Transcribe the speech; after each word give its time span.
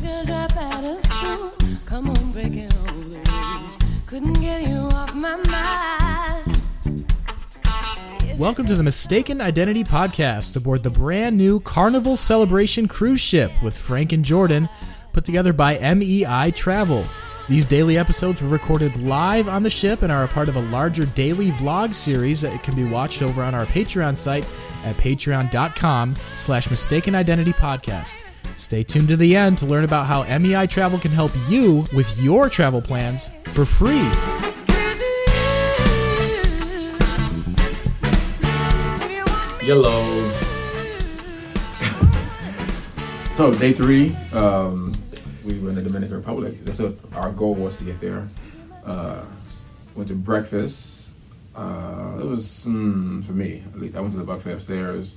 Drop 0.00 0.56
out 0.56 0.82
of 0.82 0.98
school. 1.02 1.52
Come 1.84 2.08
on, 2.08 2.32
breaking 2.32 2.72
all 2.72 2.86
the 2.86 3.20
rules. 3.30 3.76
Couldn't 4.06 4.32
get 4.40 4.62
you 4.62 4.76
off 4.76 5.12
my 5.12 5.36
mind. 5.36 6.64
Welcome 8.38 8.64
to 8.66 8.76
the 8.76 8.82
Mistaken 8.82 9.42
Identity 9.42 9.84
Podcast 9.84 10.56
aboard 10.56 10.84
the 10.84 10.90
brand 10.90 11.36
new 11.36 11.60
Carnival 11.60 12.16
Celebration 12.16 12.88
cruise 12.88 13.20
ship 13.20 13.52
with 13.62 13.76
Frank 13.76 14.12
and 14.12 14.24
Jordan, 14.24 14.70
put 15.12 15.26
together 15.26 15.52
by 15.52 15.76
MEI 15.78 16.50
Travel. 16.52 17.04
These 17.50 17.66
daily 17.66 17.98
episodes 17.98 18.42
were 18.42 18.48
recorded 18.48 18.96
live 19.02 19.48
on 19.48 19.62
the 19.62 19.68
ship 19.68 20.00
and 20.00 20.10
are 20.10 20.24
a 20.24 20.28
part 20.28 20.48
of 20.48 20.56
a 20.56 20.62
larger 20.62 21.04
daily 21.04 21.50
vlog 21.50 21.94
series 21.94 22.40
that 22.40 22.62
can 22.62 22.74
be 22.74 22.84
watched 22.84 23.20
over 23.20 23.42
on 23.42 23.54
our 23.54 23.66
Patreon 23.66 24.16
site 24.16 24.46
at 24.82 24.96
patreon.com 24.96 26.16
slash 26.36 26.70
mistaken 26.70 27.14
identity 27.14 27.52
podcast. 27.52 28.22
Stay 28.56 28.82
tuned 28.82 29.08
to 29.08 29.16
the 29.16 29.34
end 29.36 29.58
to 29.58 29.66
learn 29.66 29.84
about 29.84 30.06
how 30.06 30.22
MEI 30.38 30.66
Travel 30.66 30.98
can 30.98 31.10
help 31.10 31.32
you 31.48 31.86
with 31.92 32.20
your 32.20 32.48
travel 32.48 32.82
plans 32.82 33.28
for 33.46 33.64
free. 33.64 34.08
Cause 34.66 35.00
you, 35.00 35.24
if 38.96 39.10
you 39.10 39.24
want 39.24 39.60
me 39.60 39.66
Yellow. 39.66 40.30
so 43.32 43.54
day 43.54 43.72
three, 43.72 44.14
um, 44.34 44.94
we 45.44 45.58
were 45.58 45.70
in 45.70 45.74
the 45.74 45.82
Dominican 45.82 46.16
Republic. 46.16 46.54
That's 46.64 46.80
what 46.80 46.94
our 47.14 47.32
goal 47.32 47.54
was 47.54 47.78
to 47.78 47.84
get 47.84 48.00
there. 48.00 48.28
Uh, 48.84 49.24
went 49.94 50.08
to 50.08 50.14
breakfast. 50.14 51.14
Uh, 51.56 52.18
it 52.20 52.26
was 52.26 52.66
mm, 52.68 53.24
for 53.24 53.32
me 53.32 53.62
at 53.66 53.78
least. 53.80 53.96
I 53.96 54.00
went 54.00 54.12
to 54.12 54.18
the 54.18 54.24
buffet 54.24 54.52
upstairs. 54.52 55.16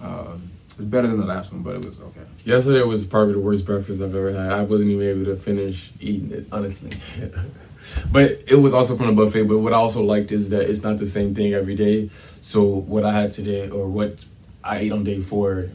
Um, 0.00 0.42
it's 0.74 0.84
better 0.84 1.06
than 1.06 1.20
the 1.20 1.26
last 1.26 1.52
one, 1.52 1.62
but 1.62 1.76
it 1.76 1.84
was 1.84 2.00
okay. 2.00 2.20
Yesterday 2.44 2.82
was 2.82 3.04
probably 3.04 3.34
the 3.34 3.40
worst 3.40 3.66
breakfast 3.66 4.00
I've 4.02 4.14
ever 4.14 4.32
had. 4.32 4.52
I 4.52 4.62
wasn't 4.64 4.90
even 4.90 5.06
able 5.06 5.24
to 5.26 5.36
finish 5.36 5.92
eating 6.00 6.30
it, 6.32 6.46
honestly. 6.52 6.90
but 8.12 8.38
it 8.46 8.56
was 8.60 8.74
also 8.74 8.96
from 8.96 9.06
the 9.08 9.12
buffet. 9.12 9.44
But 9.44 9.58
what 9.58 9.72
I 9.72 9.76
also 9.76 10.02
liked 10.02 10.32
is 10.32 10.50
that 10.50 10.62
it's 10.68 10.82
not 10.82 10.98
the 10.98 11.06
same 11.06 11.34
thing 11.34 11.52
every 11.54 11.74
day. 11.74 12.08
So 12.40 12.64
what 12.64 13.04
I 13.04 13.12
had 13.12 13.32
today, 13.32 13.68
or 13.70 13.88
what 13.88 14.24
I 14.64 14.78
ate 14.78 14.92
on 14.92 15.04
day 15.04 15.20
four 15.20 15.66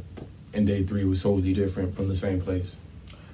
and 0.54 0.66
day 0.68 0.84
three, 0.84 1.06
was 1.06 1.24
totally 1.24 1.54
different 1.54 1.96
from 1.96 2.08
the 2.08 2.16
same 2.16 2.42
place. 2.42 2.80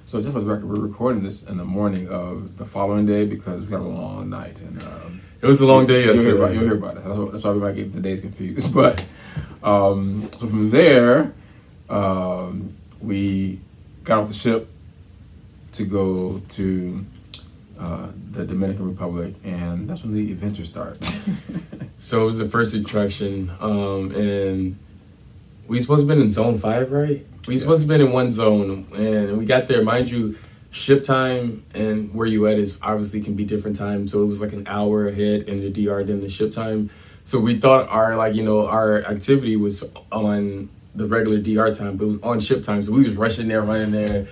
So 0.06 0.20
just 0.20 0.32
for 0.34 0.40
the 0.40 0.46
record, 0.52 0.68
we're 0.68 0.86
recording 0.86 1.22
this 1.22 1.42
in 1.48 1.56
the 1.56 1.64
morning 1.64 2.08
of 2.08 2.58
the 2.58 2.66
following 2.66 3.06
day 3.06 3.24
because 3.26 3.64
we 3.66 3.72
had 3.72 3.80
a 3.80 3.84
long 3.84 4.28
night 4.30 4.60
and. 4.60 4.82
Um, 4.84 5.20
It 5.42 5.48
was 5.48 5.60
a 5.60 5.66
long 5.66 5.86
day 5.86 6.04
You'll 6.04 6.14
hear, 6.14 6.14
yesterday. 6.14 6.38
about, 6.38 6.52
you'll 6.54 6.64
hear 6.64 6.74
about 6.74 6.96
it. 6.98 7.04
That's 7.04 7.16
why- 7.18 7.30
That's 7.32 7.44
why 7.44 7.52
we 7.52 7.60
might 7.60 7.74
get 7.76 7.92
the 7.92 8.00
days 8.00 8.20
confused. 8.20 8.72
But 8.82 9.06
um, 9.62 10.22
so 10.30 10.46
from 10.46 10.70
there, 10.70 11.32
um, 11.94 12.74
we 13.00 13.60
got 14.02 14.18
off 14.20 14.28
the 14.28 14.34
ship 14.34 14.68
to 15.72 15.84
go 15.84 16.40
to 16.50 17.04
uh, 17.78 18.08
the 18.32 18.44
Dominican 18.44 18.88
Republic, 18.88 19.34
and 19.44 19.88
that's 19.88 20.02
when 20.04 20.12
the 20.12 20.30
adventure 20.32 20.64
starts. 20.64 21.30
So 21.96 22.22
it 22.22 22.26
was 22.26 22.38
the 22.38 22.48
first 22.48 22.74
attraction, 22.74 23.50
um, 23.60 24.10
and 24.14 24.76
we 25.68 25.80
supposed 25.80 26.02
to 26.02 26.06
been 26.06 26.20
in 26.20 26.28
zone 26.28 26.58
five, 26.58 26.92
right? 26.92 27.24
We 27.48 27.56
supposed 27.56 27.86
to 27.86 27.88
Yes. 27.90 27.98
been 27.98 28.08
in 28.08 28.12
one 28.12 28.30
zone, 28.30 28.86
and 28.94 29.38
we 29.38 29.46
got 29.46 29.68
there. 29.68 29.82
Mind 29.82 30.10
you, 30.10 30.36
ship 30.70 31.02
time 31.04 31.62
and 31.72 32.12
where 32.14 32.26
you 32.26 32.46
at 32.46 32.58
is 32.58 32.78
obviously 32.82 33.22
can 33.22 33.34
be 33.36 33.44
different 33.46 33.78
times. 33.78 34.12
So 34.12 34.22
it 34.22 34.26
was 34.26 34.42
like 34.42 34.52
an 34.52 34.66
hour 34.66 35.06
ahead 35.08 35.42
in 35.42 35.60
the 35.62 35.70
DR 35.70 36.04
than 36.04 36.20
the 36.20 36.28
ship 36.28 36.52
time. 36.52 36.90
So 37.22 37.40
we 37.40 37.56
thought 37.56 37.88
our 37.88 38.16
like 38.16 38.34
you 38.34 38.42
know 38.42 38.66
our 38.66 39.02
activity 39.04 39.56
was 39.56 39.90
on 40.12 40.68
the 40.94 41.06
regular 41.06 41.38
DR 41.38 41.72
time, 41.76 41.96
but 41.96 42.04
it 42.04 42.08
was 42.08 42.22
on 42.22 42.40
ship 42.40 42.62
time. 42.62 42.82
So 42.82 42.92
we 42.92 43.04
was 43.04 43.16
rushing 43.16 43.48
there, 43.48 43.62
running 43.62 43.90
there, 43.90 44.26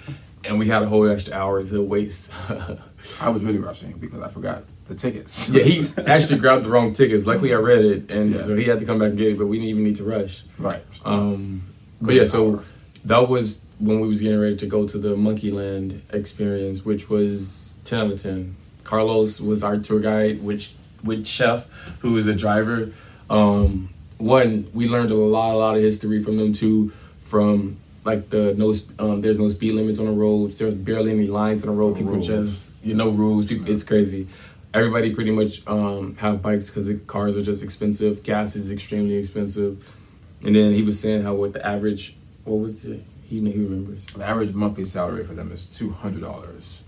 and 0.44 0.58
we 0.58 0.68
had 0.68 0.82
a 0.82 0.86
whole 0.86 1.08
extra 1.08 1.34
hour 1.34 1.62
to 1.64 1.82
waste. 1.82 2.32
I 3.22 3.28
was 3.30 3.42
really 3.42 3.58
rushing 3.58 3.92
because 3.98 4.20
I 4.20 4.28
forgot 4.28 4.62
the 4.88 4.94
tickets. 4.94 5.50
yeah, 5.52 5.62
he 5.64 5.82
actually 6.06 6.38
grabbed 6.38 6.64
the 6.64 6.70
wrong 6.70 6.92
tickets. 6.92 7.26
Luckily, 7.26 7.52
I 7.52 7.58
read 7.58 7.84
it, 7.84 8.14
and 8.14 8.32
Yes. 8.32 8.46
so 8.46 8.54
he 8.54 8.64
had 8.64 8.78
to 8.78 8.84
come 8.84 8.98
back 8.98 9.10
and 9.10 9.18
get 9.18 9.28
it. 9.32 9.38
But 9.38 9.46
we 9.46 9.56
didn't 9.58 9.70
even 9.70 9.82
need 9.82 9.96
to 9.96 10.04
rush. 10.04 10.44
right. 10.58 10.82
Um, 11.04 11.62
but 12.00 12.14
yeah, 12.14 12.24
so 12.24 12.62
that 13.04 13.28
was 13.28 13.68
when 13.80 13.98
we 14.00 14.06
was 14.08 14.20
getting 14.22 14.38
ready 14.40 14.56
to 14.56 14.66
go 14.66 14.86
to 14.86 14.98
the 14.98 15.16
Monkeyland 15.16 16.00
experience, 16.14 16.84
which 16.84 17.10
was 17.10 17.80
ten 17.84 18.06
out 18.06 18.12
of 18.12 18.22
ten. 18.22 18.54
Carlos 18.84 19.40
was 19.40 19.64
our 19.64 19.78
tour 19.78 20.00
guide, 20.00 20.42
which 20.42 20.74
with 21.04 21.26
Chef, 21.26 21.98
who 22.02 22.16
is 22.16 22.26
a 22.28 22.34
driver. 22.34 22.90
Um, 23.30 23.88
one, 24.22 24.66
we 24.72 24.88
learned 24.88 25.10
a 25.10 25.14
lot, 25.14 25.54
a 25.54 25.58
lot 25.58 25.76
of 25.76 25.82
history 25.82 26.22
from 26.22 26.36
them 26.36 26.52
too, 26.52 26.90
from 27.20 27.76
like 28.04 28.30
the 28.30 28.54
no, 28.56 28.72
um, 29.04 29.20
there's 29.20 29.38
no 29.38 29.48
speed 29.48 29.74
limits 29.74 29.98
on 29.98 30.06
the 30.06 30.12
roads. 30.12 30.58
There's 30.58 30.76
barely 30.76 31.10
any 31.12 31.26
lines 31.26 31.66
on 31.66 31.74
the 31.74 31.80
road. 31.80 31.96
People 31.96 32.12
Rules. 32.12 32.26
just 32.26 32.84
you 32.84 32.94
know 32.94 33.10
rules. 33.10 33.46
People, 33.46 33.68
it's 33.70 33.84
crazy. 33.84 34.28
Everybody 34.74 35.14
pretty 35.14 35.30
much 35.30 35.66
um, 35.66 36.16
have 36.16 36.40
bikes 36.40 36.70
because 36.70 36.90
cars 37.06 37.36
are 37.36 37.42
just 37.42 37.62
expensive. 37.62 38.22
Gas 38.22 38.56
is 38.56 38.72
extremely 38.72 39.16
expensive. 39.16 39.96
And 40.44 40.56
then 40.56 40.72
he 40.72 40.82
was 40.82 40.98
saying 40.98 41.22
how 41.22 41.34
what 41.34 41.52
the 41.52 41.64
average, 41.64 42.16
what 42.44 42.56
was 42.56 42.84
it? 42.84 43.00
He 43.26 43.38
he 43.50 43.58
remembers. 43.58 44.06
The 44.06 44.24
average 44.24 44.52
monthly 44.54 44.84
salary 44.84 45.24
for 45.24 45.34
them 45.34 45.52
is 45.52 45.66
two 45.66 45.90
hundred 45.90 46.22
dollars, 46.22 46.82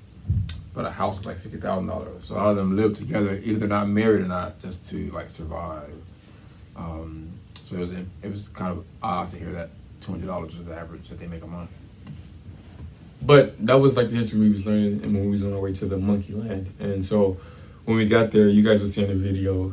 but 0.75 0.84
a 0.84 0.91
house 0.91 1.21
is 1.21 1.27
like 1.27 1.37
fifty 1.37 1.59
thousand 1.59 1.89
dollars. 1.89 2.25
So 2.25 2.34
a 2.34 2.37
lot 2.37 2.51
of 2.51 2.56
them 2.56 2.77
live 2.77 2.95
together, 2.97 3.39
either 3.43 3.61
they're 3.61 3.69
not 3.69 3.89
married 3.89 4.22
or 4.22 4.28
not, 4.28 4.61
just 4.61 4.91
to 4.91 5.11
like 5.11 5.31
survive. 5.31 5.93
Um, 6.77 7.29
so 7.55 7.77
it 7.77 7.81
was 7.81 7.93
it 7.93 8.31
was 8.31 8.49
kind 8.49 8.73
of 8.73 8.85
odd 9.03 9.29
to 9.31 9.37
hear 9.37 9.53
that 9.53 9.71
two 10.01 10.12
hundred 10.12 10.27
dollars 10.27 10.55
is 10.59 10.67
the 10.67 10.75
average 10.75 11.09
that 11.09 11.19
they 11.19 11.27
make 11.27 11.43
a 11.43 11.47
month. 11.47 11.81
But 13.25 13.59
that 13.67 13.81
was 13.81 13.97
like 13.97 14.11
the 14.11 14.17
history 14.17 14.41
we 14.41 14.51
was 14.51 14.67
learning 14.67 15.03
and 15.03 15.15
when 15.15 15.25
we 15.25 15.31
was 15.31 15.45
on 15.45 15.55
our 15.55 15.61
way 15.61 15.73
to 15.73 15.87
the 15.87 15.97
Monkey 15.97 16.34
Land. 16.34 16.67
And 16.79 17.03
so 17.05 17.39
when 17.87 17.97
we 17.97 18.07
got 18.07 18.33
there, 18.33 18.49
you 18.49 18.63
guys 18.63 18.81
were 18.81 18.87
seeing 18.87 19.09
the 19.09 19.15
video. 19.15 19.73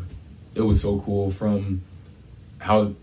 It 0.55 0.61
was 0.61 0.81
so 0.81 0.99
cool 1.01 1.29
from 1.31 1.81
how 2.59 2.93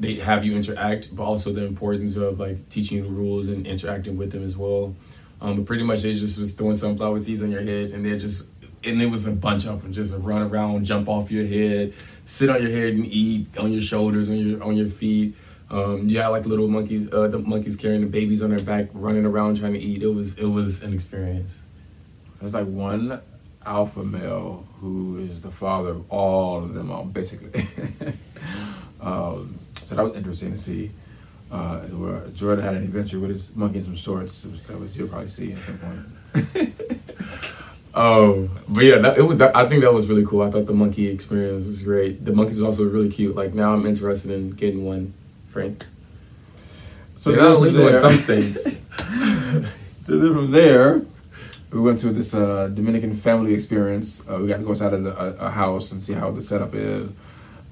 they 0.00 0.14
have 0.14 0.44
you 0.44 0.56
interact, 0.56 1.14
but 1.14 1.24
also 1.24 1.52
the 1.52 1.64
importance 1.64 2.16
of 2.16 2.40
like 2.40 2.68
teaching 2.68 2.98
you 2.98 3.04
the 3.04 3.10
rules 3.10 3.48
and 3.48 3.66
interacting 3.66 4.16
with 4.16 4.32
them 4.32 4.42
as 4.42 4.56
well. 4.56 4.94
Um, 5.40 5.56
but 5.56 5.66
pretty 5.66 5.82
much 5.82 6.02
they 6.02 6.14
just 6.14 6.38
was 6.38 6.54
throwing 6.54 6.76
sunflower 6.76 7.20
seeds 7.20 7.42
on 7.42 7.50
your 7.50 7.62
head, 7.62 7.90
and 7.90 8.04
they're 8.04 8.18
just 8.18 8.53
and 8.86 9.00
it 9.02 9.06
was 9.06 9.26
a 9.26 9.32
bunch 9.32 9.66
of 9.66 9.82
them 9.82 9.92
just 9.92 10.14
run 10.18 10.42
around, 10.42 10.84
jump 10.84 11.08
off 11.08 11.30
your 11.30 11.46
head, 11.46 11.94
sit 12.24 12.50
on 12.50 12.62
your 12.62 12.70
head 12.70 12.94
and 12.94 13.06
eat 13.06 13.46
on 13.58 13.72
your 13.72 13.82
shoulders, 13.82 14.30
on 14.30 14.36
your 14.36 14.62
on 14.62 14.76
your 14.76 14.88
feet. 14.88 15.34
Um, 15.70 16.06
you 16.06 16.18
had 16.18 16.28
like 16.28 16.46
little 16.46 16.68
monkeys, 16.68 17.12
uh, 17.12 17.26
the 17.28 17.38
monkeys 17.38 17.76
carrying 17.76 18.02
the 18.02 18.06
babies 18.06 18.42
on 18.42 18.50
their 18.50 18.64
back, 18.64 18.88
running 18.92 19.24
around 19.24 19.58
trying 19.58 19.72
to 19.72 19.80
eat. 19.80 20.02
It 20.02 20.08
was 20.08 20.38
it 20.38 20.46
was 20.46 20.82
an 20.82 20.92
experience. 20.92 21.68
There's 22.40 22.54
like 22.54 22.66
one 22.66 23.20
alpha 23.66 24.04
male 24.04 24.66
who 24.80 25.18
is 25.18 25.40
the 25.40 25.50
father 25.50 25.90
of 25.90 26.10
all 26.12 26.58
of 26.58 26.74
them, 26.74 26.90
all 26.90 27.04
basically. 27.04 27.48
um, 29.00 29.58
so 29.74 29.94
that 29.94 30.02
was 30.04 30.16
interesting 30.16 30.52
to 30.52 30.58
see. 30.58 30.90
Uh, 31.52 31.78
where 31.82 32.26
Jordan 32.30 32.64
had 32.64 32.74
an 32.74 32.82
adventure 32.82 33.20
with 33.20 33.30
his 33.30 33.54
monkey 33.54 33.78
in 33.78 33.84
some 33.84 33.94
shorts. 33.94 34.42
That 34.42 34.80
was 34.80 34.96
you'll 34.98 35.08
probably 35.08 35.28
see 35.28 35.52
at 35.52 35.58
some 35.58 35.78
point. 35.78 37.50
Oh, 37.96 38.50
but 38.68 38.84
yeah, 38.84 38.98
that, 38.98 39.18
it 39.18 39.22
was. 39.22 39.40
I 39.40 39.68
think 39.68 39.82
that 39.82 39.92
was 39.92 40.08
really 40.08 40.26
cool. 40.26 40.42
I 40.42 40.50
thought 40.50 40.66
the 40.66 40.74
monkey 40.74 41.08
experience 41.08 41.66
was 41.66 41.82
great. 41.82 42.24
The 42.24 42.32
monkeys 42.32 42.60
was 42.60 42.78
also 42.78 42.90
really 42.90 43.08
cute. 43.08 43.36
Like 43.36 43.54
now, 43.54 43.72
I'm 43.72 43.86
interested 43.86 44.32
in 44.32 44.50
getting 44.50 44.84
one, 44.84 45.14
Frank. 45.46 45.86
So 47.14 47.30
They're 47.30 47.42
not 47.42 47.56
illegal 47.56 47.88
in 47.88 47.96
some 47.96 48.12
states. 48.16 48.80
So 50.04 50.18
then 50.18 50.34
from 50.34 50.50
there, 50.50 51.02
we 51.72 51.80
went 51.80 52.00
to 52.00 52.10
this 52.10 52.34
uh, 52.34 52.68
Dominican 52.68 53.14
family 53.14 53.54
experience. 53.54 54.28
Uh, 54.28 54.38
we 54.40 54.48
got 54.48 54.58
to 54.58 54.64
go 54.64 54.70
inside 54.70 54.92
of 54.92 55.04
the, 55.04 55.16
a, 55.16 55.46
a 55.46 55.50
house 55.50 55.92
and 55.92 56.02
see 56.02 56.12
how 56.14 56.30
the 56.30 56.42
setup 56.42 56.74
is. 56.74 57.12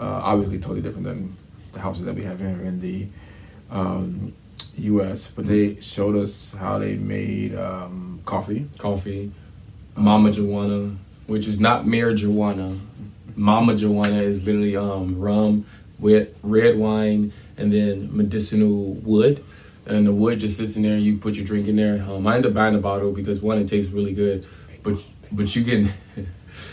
Uh, 0.00 0.20
obviously, 0.24 0.58
totally 0.58 0.82
different 0.82 1.04
than 1.04 1.36
the 1.72 1.80
houses 1.80 2.04
that 2.04 2.14
we 2.14 2.22
have 2.22 2.38
here 2.38 2.48
in 2.48 2.80
the 2.80 3.06
um, 3.70 4.32
U.S. 4.78 5.30
But 5.30 5.46
they 5.46 5.76
showed 5.80 6.16
us 6.16 6.54
how 6.54 6.78
they 6.78 6.96
made 6.96 7.54
um, 7.56 8.20
coffee. 8.24 8.66
Coffee, 8.78 9.32
Mama 9.96 10.32
Juana, 10.32 10.96
which 11.26 11.46
is 11.46 11.60
not 11.60 11.84
marijuana. 11.84 12.78
Mama 13.36 13.74
Juana 13.74 14.20
is 14.20 14.44
literally 14.44 14.76
um, 14.76 15.18
rum 15.18 15.66
with 15.98 16.38
red 16.42 16.76
wine 16.76 17.32
and 17.56 17.72
then 17.72 18.14
medicinal 18.16 18.94
wood. 19.04 19.42
And 19.86 20.06
the 20.06 20.12
wood 20.12 20.38
just 20.38 20.56
sits 20.56 20.76
in 20.76 20.82
there. 20.82 20.94
and 20.94 21.02
You 21.02 21.18
put 21.18 21.36
your 21.36 21.44
drink 21.44 21.66
in 21.68 21.76
there. 21.76 22.02
Um, 22.08 22.26
I 22.26 22.36
end 22.36 22.46
up 22.46 22.54
buying 22.54 22.74
a 22.74 22.78
bottle 22.78 23.12
because 23.12 23.40
one, 23.40 23.58
it 23.58 23.68
tastes 23.68 23.90
really 23.90 24.14
good, 24.14 24.46
but 24.82 24.94
but 25.32 25.56
you 25.56 25.64
can 25.64 25.88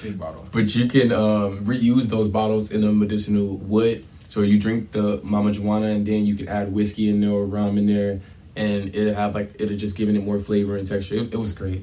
Big 0.04 0.20
bottle. 0.20 0.48
but 0.54 0.76
you 0.76 0.88
can 0.88 1.12
um, 1.12 1.66
reuse 1.66 2.06
those 2.06 2.28
bottles 2.28 2.72
in 2.72 2.84
a 2.84 2.92
medicinal 2.92 3.58
wood. 3.58 4.06
So 4.28 4.42
you 4.42 4.60
drink 4.60 4.92
the 4.92 5.20
Mama 5.24 5.54
Juana, 5.54 5.88
and 5.88 6.06
then 6.06 6.26
you 6.26 6.36
can 6.36 6.48
add 6.48 6.72
whiskey 6.72 7.10
in 7.10 7.22
there 7.22 7.32
or 7.32 7.46
rum 7.46 7.78
in 7.78 7.88
there, 7.88 8.20
and 8.56 8.94
it'll 8.94 9.16
have 9.16 9.34
like 9.34 9.56
it'll 9.60 9.78
just 9.78 9.98
giving 9.98 10.16
it 10.16 10.24
more 10.24 10.40
flavor 10.40 10.76
and 10.78 10.88
texture. 10.88 11.16
It, 11.16 11.34
it 11.34 11.38
was 11.38 11.54
great. 11.54 11.82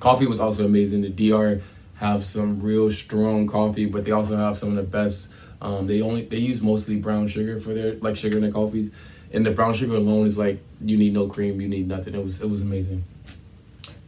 Coffee 0.00 0.26
was 0.26 0.40
also 0.40 0.64
amazing. 0.64 1.02
The 1.02 1.30
DR 1.30 1.60
have 1.96 2.24
some 2.24 2.60
real 2.60 2.90
strong 2.90 3.46
coffee, 3.46 3.86
but 3.86 4.04
they 4.04 4.10
also 4.10 4.36
have 4.36 4.58
some 4.58 4.70
of 4.70 4.76
the 4.76 4.82
best. 4.82 5.32
Um, 5.60 5.86
they 5.86 6.02
only 6.02 6.22
they 6.24 6.38
use 6.38 6.60
mostly 6.60 6.98
brown 6.98 7.28
sugar 7.28 7.58
for 7.58 7.72
their 7.72 7.94
like 7.94 8.16
sugar 8.16 8.36
in 8.36 8.42
their 8.42 8.52
coffees, 8.52 8.92
and 9.32 9.46
the 9.46 9.52
brown 9.52 9.74
sugar 9.74 9.94
alone 9.94 10.26
is 10.26 10.36
like 10.36 10.58
you 10.80 10.96
need 10.96 11.12
no 11.12 11.28
cream, 11.28 11.60
you 11.60 11.68
need 11.68 11.86
nothing. 11.86 12.14
It 12.14 12.24
was 12.24 12.42
it 12.42 12.50
was 12.50 12.62
amazing. 12.62 13.04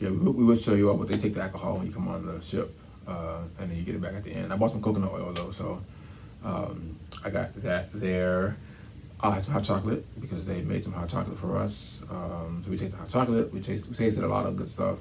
Yeah, 0.01 0.11
we, 0.11 0.45
would 0.45 0.59
show 0.59 0.75
you 0.75 0.91
up, 0.91 0.99
but 0.99 1.07
they 1.07 1.17
take 1.17 1.35
the 1.35 1.43
alcohol 1.43 1.79
when 1.79 1.87
you 1.87 1.93
come 1.93 2.09
on 2.09 2.27
the 2.27 2.41
ship, 2.43 2.69
uh, 3.07 3.43
and 3.61 3.71
then 3.71 3.79
you 3.79 3.85
get 3.85 3.95
it 3.95 4.03
back 4.03 4.15
at 4.15 4.25
the 4.25 4.33
end. 4.33 4.53
I 4.53 4.57
bought 4.57 4.73
some 4.73 4.83
coconut 4.83 5.13
oil 5.13 5.33
though, 5.33 5.53
so 5.53 5.81
um, 6.45 6.97
I 7.25 7.31
got 7.31 7.55
that 7.55 7.93
there. 7.93 8.57
I 9.23 9.31
had 9.31 9.45
some 9.45 9.55
hot 9.55 9.65
chocolate 9.65 10.05
because 10.21 10.47
they 10.47 10.63
made 10.63 10.83
some 10.83 10.93
hot 10.93 11.09
chocolate 11.09 11.39
for 11.39 11.57
us. 11.57 12.05
Um, 12.11 12.61
so 12.63 12.71
we 12.71 12.77
tasted 12.77 12.99
hot 12.99 13.09
chocolate. 13.09 13.55
We 13.55 13.61
tasted, 13.61 13.91
we 13.91 13.97
tasted 13.97 14.25
a 14.25 14.29
lot 14.29 14.47
of 14.47 14.57
good 14.57 14.69
stuff. 14.69 14.99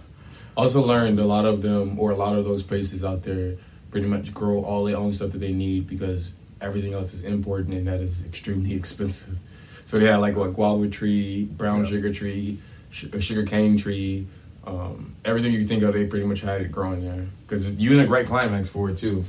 Also 0.55 0.81
learned 0.85 1.19
a 1.19 1.25
lot 1.25 1.45
of 1.45 1.61
them, 1.61 1.99
or 1.99 2.11
a 2.11 2.15
lot 2.15 2.37
of 2.37 2.43
those 2.45 2.63
places 2.63 3.03
out 3.03 3.23
there, 3.23 3.55
pretty 3.91 4.07
much 4.07 4.33
grow 4.33 4.63
all 4.63 4.83
their 4.83 4.97
own 4.97 5.11
stuff 5.13 5.31
that 5.31 5.39
they 5.39 5.51
need 5.51 5.87
because 5.87 6.35
everything 6.61 6.93
else 6.93 7.13
is 7.13 7.23
imported 7.23 7.67
and 7.69 7.87
that 7.87 7.99
is 7.99 8.25
extremely 8.25 8.73
expensive. 8.81 9.37
So 9.85 9.97
they 9.97 10.05
had 10.05 10.17
like 10.17 10.35
what 10.35 10.53
guava 10.53 10.87
tree, 10.89 11.43
brown 11.45 11.79
Yeah. 11.83 11.85
sugar 11.89 12.13
tree, 12.13 12.57
sh- 12.89 13.05
a 13.13 13.19
sugar 13.21 13.43
cane 13.45 13.77
tree, 13.77 14.25
um, 14.65 15.13
everything 15.25 15.51
you 15.53 15.65
think 15.65 15.83
of. 15.83 15.93
They 15.93 16.07
pretty 16.07 16.25
much 16.25 16.41
had 16.41 16.61
it 16.61 16.71
growing 16.71 17.01
there 17.03 17.25
because 17.45 17.73
you 17.79 17.91
in 17.93 17.99
a 17.99 18.07
great 18.07 18.27
climax 18.27 18.69
for 18.69 18.89
it 18.89 18.97
too. 18.97 19.23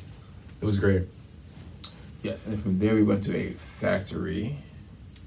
It 0.63 0.65
was 0.65 0.79
great. 0.79 1.03
Yes, 2.23 2.47
and 2.47 2.59
from 2.59 2.79
there 2.79 2.95
we 2.95 3.03
went 3.03 3.25
to 3.25 3.37
a 3.37 3.49
factory. 3.51 4.57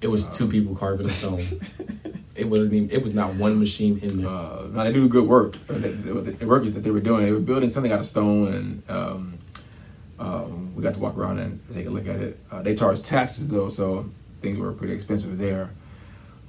It 0.02 0.08
was 0.08 0.26
two 0.36 0.48
people 0.48 0.76
carving 0.76 1.06
a 1.06 1.10
stone. 1.10 1.40
it 2.38 2.46
wasn't 2.46 2.76
even. 2.76 2.90
It 2.90 3.02
was 3.02 3.14
not 3.14 3.36
one 3.36 3.60
machine 3.60 4.00
in 4.00 4.22
there. 4.22 4.30
Uh, 4.30 4.68
now 4.72 4.84
they 4.84 4.94
do 4.94 5.08
good 5.10 5.28
work. 5.28 5.54
The, 5.54 6.46
work 6.46 6.64
that 6.64 6.80
they 6.84 6.92
were 6.92 7.00
doing, 7.00 7.26
they 7.26 7.32
were 7.32 7.40
building 7.40 7.70
something 7.70 7.92
out 7.92 8.00
of 8.00 8.06
stone, 8.06 8.54
and 8.54 8.90
um, 8.90 9.34
um, 10.20 10.76
we 10.76 10.84
got 10.84 10.94
to 10.94 11.00
walk 11.00 11.18
around 11.18 11.40
and 11.40 11.60
take 11.74 11.88
a 11.88 11.90
look 11.90 12.08
at 12.08 12.18
it. 12.18 12.38
Uh, 12.52 12.62
they 12.62 12.76
charged 12.76 13.06
taxes 13.06 13.50
though, 13.50 13.70
so 13.70 14.10
things 14.42 14.58
were 14.58 14.72
pretty 14.72 14.94
expensive 14.94 15.38
there. 15.38 15.72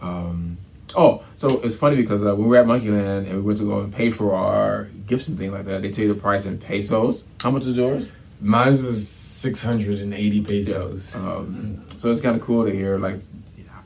Um, 0.01 0.59
oh, 0.97 1.25
so 1.37 1.49
it's 1.63 1.77
funny 1.77 1.97
because 1.97 2.25
uh, 2.25 2.35
when 2.35 2.45
we 2.45 2.49
were 2.49 2.57
at 2.57 2.67
Monkeyland 2.67 3.27
and 3.27 3.35
we 3.35 3.41
went 3.41 3.59
to 3.59 3.65
go 3.67 3.81
and 3.81 3.93
pay 3.93 4.11
for 4.11 4.35
our 4.35 4.89
gifts 5.07 5.29
and 5.29 5.39
things 5.39 5.53
like 5.53 5.65
that, 5.65 5.83
they 5.83 5.91
tell 5.91 6.05
you 6.05 6.15
the 6.15 6.21
price 6.21 6.47
in 6.47 6.59
pesos. 6.59 7.27
How 7.43 7.51
much 7.51 7.67
is 7.67 7.77
yours? 7.77 8.13
Mine 8.41 8.69
was 8.69 9.09
six 9.09 9.63
hundred 9.65 9.99
and 9.99 10.15
eighty 10.15 10.45
pesos. 10.45 11.17
Um, 11.17 11.85
so 11.97 12.11
it's 12.11 12.21
kind 12.21 12.37
of 12.37 12.43
cool 12.43 12.65
to 12.65 12.71
hear 12.71 12.97
like 12.97 13.17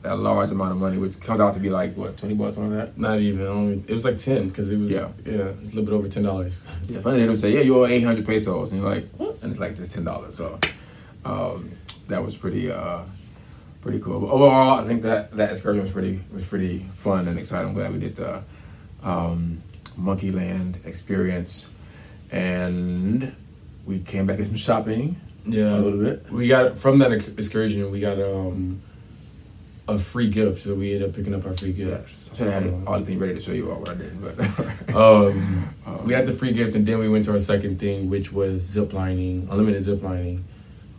that 0.03 0.17
large 0.19 0.51
amount 0.51 0.71
of 0.71 0.77
money, 0.77 0.97
which 0.97 1.19
comes 1.19 1.39
out 1.41 1.53
to 1.55 1.59
be 1.59 1.69
like 1.69 1.95
what 1.95 2.17
twenty 2.17 2.35
bucks, 2.35 2.57
like 2.57 2.69
that. 2.71 2.97
Not 2.97 3.19
even. 3.19 3.45
Only 3.47 3.83
it 3.87 3.93
was 3.93 4.05
like 4.05 4.17
ten 4.17 4.49
because 4.49 4.71
it 4.71 4.77
was 4.77 4.91
Yeah. 4.91 5.09
yeah. 5.25 5.31
it 5.49 5.59
was 5.61 5.73
a 5.73 5.79
little 5.79 5.85
bit 5.85 5.93
over 5.97 6.07
ten 6.09 6.23
dollars. 6.23 6.69
Yeah, 6.87 7.01
funny 7.01 7.19
they 7.21 7.25
don't 7.25 7.37
say, 7.37 7.51
yeah, 7.53 7.61
you 7.61 7.77
owe 7.77 7.85
eight 7.85 8.03
hundred 8.03 8.25
pesos, 8.25 8.71
and 8.71 8.81
you're 8.81 8.89
like, 8.89 9.07
what? 9.17 9.41
And 9.41 9.51
it's 9.51 9.59
like 9.59 9.75
just 9.75 9.93
ten 9.93 10.03
dollars. 10.03 10.35
So 10.35 10.59
um, 11.25 11.71
that 12.09 12.23
was 12.23 12.37
pretty 12.37 12.71
uh, 12.71 12.99
pretty 13.81 13.99
cool. 13.99 14.19
But 14.21 14.27
overall, 14.31 14.79
I 14.79 14.85
think 14.85 15.01
that 15.03 15.31
that 15.31 15.51
excursion 15.51 15.81
was 15.81 15.91
pretty 15.91 16.19
was 16.33 16.45
pretty 16.45 16.79
fun 16.79 17.27
and 17.27 17.39
exciting. 17.39 17.69
I'm 17.69 17.73
glad 17.75 17.93
we 17.93 17.99
did 17.99 18.15
the 18.17 18.43
um, 19.03 19.61
Monkey 19.97 20.31
Land 20.31 20.79
experience, 20.85 21.73
and 22.31 23.33
we 23.85 23.99
came 23.99 24.25
back 24.25 24.37
and 24.37 24.47
some 24.47 24.55
shopping 24.55 25.15
Yeah, 25.45 25.75
a 25.75 25.79
little 25.79 25.99
bit. 26.03 26.29
We 26.31 26.47
got 26.47 26.77
from 26.77 26.99
that 26.99 27.11
excursion. 27.13 27.89
We 27.91 27.99
got 28.01 28.19
um 28.19 28.81
a 29.87 29.99
free 29.99 30.29
gift, 30.29 30.61
so 30.61 30.75
we 30.75 30.93
ended 30.93 31.09
up 31.09 31.15
picking 31.15 31.33
up 31.33 31.45
our 31.45 31.53
free 31.53 31.73
gift. 31.73 31.89
Yes, 31.89 32.29
I 32.31 32.35
should 32.37 32.47
have 32.47 32.63
had 32.63 32.87
all 32.87 32.99
the 32.99 33.05
things 33.05 33.19
ready 33.19 33.33
to 33.33 33.41
show 33.41 33.51
you 33.51 33.71
all 33.71 33.79
what 33.79 33.89
I 33.89 33.95
did, 33.95 34.21
but 34.21 34.95
Um, 34.95 35.69
we 36.05 36.13
had 36.13 36.27
the 36.27 36.33
free 36.33 36.53
gift, 36.53 36.75
and 36.75 36.85
then 36.85 36.99
we 36.99 37.09
went 37.09 37.25
to 37.25 37.31
our 37.31 37.39
second 37.39 37.79
thing, 37.79 38.09
which 38.09 38.31
was 38.31 38.61
zip 38.61 38.93
lining, 38.93 39.47
unlimited 39.51 39.83
zip 39.83 40.03
lining, 40.03 40.43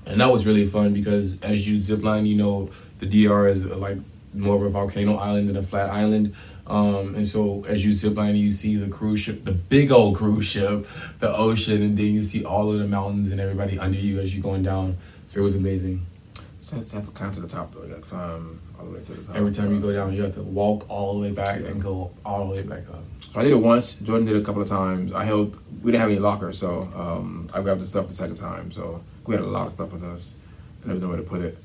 and 0.07 0.21
that 0.21 0.31
was 0.31 0.47
really 0.47 0.67
fun 0.67 0.93
because 0.93 1.41
as 1.43 1.69
you 1.69 1.81
zip 1.81 2.03
line, 2.03 2.27
you 2.27 2.37
know 2.37 2.71
the 2.99 3.07
DR 3.07 3.49
is 3.49 3.71
uh, 3.71 3.77
like 3.77 3.99
more 4.35 4.57
of 4.57 4.63
a 4.63 4.69
volcano 4.69 5.17
island 5.17 5.49
than 5.49 5.57
a 5.57 5.63
flat 5.63 5.91
island. 5.91 6.35
Um, 6.67 7.15
and 7.15 7.27
so 7.27 7.65
as 7.69 7.85
you 7.85 7.93
zip 7.93 8.17
line, 8.17 8.37
you 8.37 8.51
see 8.51 8.77
the 8.77 8.89
cruise 8.89 9.21
ship, 9.21 9.45
the 9.45 9.53
big 9.53 9.93
old 9.93 10.17
cruise 10.17 10.47
ship, 10.47 10.87
the 11.19 11.35
ocean, 11.35 11.83
and 11.83 11.97
then 11.97 12.07
you 12.07 12.23
see 12.23 12.45
all 12.45 12.73
of 12.73 12.79
the 12.79 12.89
mountains 12.89 13.31
and 13.31 13.41
everybody 13.41 13.79
under 13.79 13.99
you 13.99 14.19
as 14.21 14.35
you're 14.35 14.43
going 14.43 14.63
down. 14.63 14.97
So 15.27 15.41
it 15.41 15.43
was 15.43 15.57
amazing. 15.57 16.01
Have 16.75 17.06
to 17.06 17.11
climb 17.11 17.32
to 17.32 17.41
the 17.41 17.49
top 17.49 17.73
though. 17.73 17.82
You 17.82 17.94
got 17.94 18.03
to 18.03 18.09
climb 18.09 18.61
all 18.79 18.87
the 18.87 18.93
way 18.93 19.05
to 19.05 19.12
the 19.12 19.26
top. 19.26 19.37
Every 19.37 19.53
time 19.53 19.75
you 19.75 19.81
go 19.81 19.93
down, 19.93 20.12
you 20.12 20.23
have 20.23 20.35
to 20.35 20.43
walk 20.43 20.88
all 20.91 21.15
the 21.15 21.21
way 21.21 21.32
back 21.35 21.56
and 21.61 21.82
go 21.82 22.11
all 22.25 22.49
the 22.49 22.55
way 22.55 22.67
back 22.67 22.88
up. 22.91 23.03
So 23.21 23.41
I 23.41 23.44
did 23.44 23.53
it 23.53 23.56
once. 23.56 23.97
Jordan 23.97 24.26
did 24.26 24.37
it 24.37 24.43
a 24.43 24.44
couple 24.44 24.62
of 24.62 24.69
times. 24.69 25.12
I 25.12 25.25
held. 25.25 25.56
We 25.82 25.93
didn't 25.93 26.00
have 26.00 26.11
any 26.11 26.19
lockers, 26.19 26.59
so 26.59 26.82
um, 26.97 27.49
I 27.55 27.61
grabbed 27.61 27.81
the 27.81 27.87
stuff 27.87 28.09
the 28.09 28.15
second 28.15 28.37
time. 28.37 28.71
So 28.71 29.03
we 29.26 29.35
had 29.35 29.44
a 29.44 29.47
lot 29.47 29.67
of 29.67 29.73
stuff 29.73 29.93
with 29.93 30.05
us, 30.05 30.38
and 30.81 30.91
there 30.91 30.94
was 30.94 31.03
nowhere 31.03 31.19
to 31.19 31.23
put 31.23 31.41
it. 31.41 31.59